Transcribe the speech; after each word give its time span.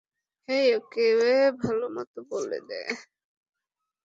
হেই, 0.49 0.67
okay 0.77 1.05
ভালোমতো 1.61 2.19
বলে 2.29 2.59
দে! 2.67 2.81